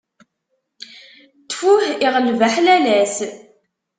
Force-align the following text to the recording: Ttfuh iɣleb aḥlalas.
Ttfuh 1.41 1.83
iɣleb 2.05 2.39
aḥlalas. 2.47 3.15